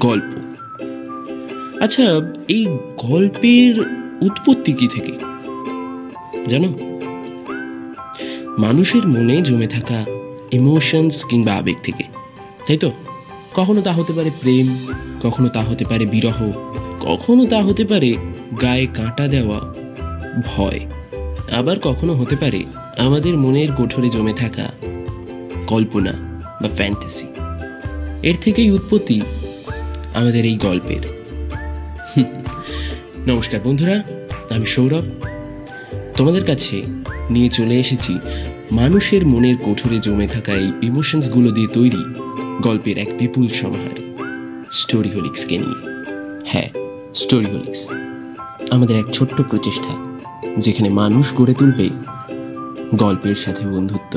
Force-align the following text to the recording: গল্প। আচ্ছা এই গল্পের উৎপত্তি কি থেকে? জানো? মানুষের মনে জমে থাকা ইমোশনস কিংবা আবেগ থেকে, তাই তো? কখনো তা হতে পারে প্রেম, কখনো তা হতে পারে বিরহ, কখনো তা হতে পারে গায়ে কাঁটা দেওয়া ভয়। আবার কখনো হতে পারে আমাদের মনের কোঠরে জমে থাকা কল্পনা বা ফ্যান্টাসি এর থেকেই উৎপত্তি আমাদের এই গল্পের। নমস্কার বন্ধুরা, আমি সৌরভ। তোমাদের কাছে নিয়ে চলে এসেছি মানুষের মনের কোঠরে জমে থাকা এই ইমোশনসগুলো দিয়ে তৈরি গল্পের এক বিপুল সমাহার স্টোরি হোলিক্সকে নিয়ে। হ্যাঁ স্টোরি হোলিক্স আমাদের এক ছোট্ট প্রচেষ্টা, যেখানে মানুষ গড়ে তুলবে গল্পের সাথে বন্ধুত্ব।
গল্প। 0.00 0.32
আচ্ছা 1.82 2.04
এই 2.48 2.66
গল্পের 2.96 3.74
উৎপত্তি 4.20 4.72
কি 4.72 4.88
থেকে? 4.88 5.12
জানো? 6.46 6.68
মানুষের 8.58 9.08
মনে 9.08 9.36
জমে 9.42 9.66
থাকা 9.66 10.04
ইমোশনস 10.52 11.24
কিংবা 11.24 11.52
আবেগ 11.52 11.76
থেকে, 11.82 12.04
তাই 12.66 12.78
তো? 12.78 12.92
কখনো 13.54 13.80
তা 13.82 13.92
হতে 13.92 14.12
পারে 14.12 14.30
প্রেম, 14.40 14.78
কখনো 15.22 15.48
তা 15.48 15.62
হতে 15.62 15.84
পারে 15.84 16.06
বিরহ, 16.06 16.52
কখনো 17.00 17.46
তা 17.46 17.62
হতে 17.62 17.84
পারে 17.84 18.16
গায়ে 18.60 18.86
কাঁটা 18.86 19.28
দেওয়া 19.28 19.74
ভয়। 20.46 20.80
আবার 21.52 21.76
কখনো 21.80 22.12
হতে 22.14 22.36
পারে 22.36 22.64
আমাদের 22.98 23.36
মনের 23.36 23.72
কোঠরে 23.72 24.10
জমে 24.10 24.32
থাকা 24.32 24.66
কল্পনা 25.66 26.12
বা 26.62 26.68
ফ্যান্টাসি 26.76 27.26
এর 28.22 28.36
থেকেই 28.40 28.70
উৎপত্তি 28.70 29.20
আমাদের 30.14 30.44
এই 30.44 30.56
গল্পের। 30.56 31.04
নমস্কার 33.26 33.60
বন্ধুরা, 33.64 33.96
আমি 34.50 34.66
সৌরভ। 34.66 35.04
তোমাদের 36.16 36.44
কাছে 36.44 36.76
নিয়ে 37.30 37.48
চলে 37.48 37.76
এসেছি 37.78 38.18
মানুষের 38.72 39.26
মনের 39.26 39.56
কোঠরে 39.56 39.98
জমে 39.98 40.26
থাকা 40.26 40.52
এই 40.52 40.72
ইমোশনসগুলো 40.82 41.50
দিয়ে 41.50 41.66
তৈরি 41.66 42.02
গল্পের 42.62 42.98
এক 42.98 43.10
বিপুল 43.18 43.48
সমাহার 43.48 43.98
স্টোরি 44.70 45.10
হোলিক্সকে 45.10 45.58
নিয়ে। 45.58 45.80
হ্যাঁ 46.46 46.68
স্টোরি 47.14 47.46
হোলিক্স 47.46 47.80
আমাদের 48.70 48.96
এক 48.96 49.06
ছোট্ট 49.12 49.42
প্রচেষ্টা, 49.42 49.92
যেখানে 50.58 50.88
মানুষ 50.88 51.26
গড়ে 51.34 51.54
তুলবে 51.54 51.86
গল্পের 52.94 53.34
সাথে 53.34 53.62
বন্ধুত্ব। 53.66 54.14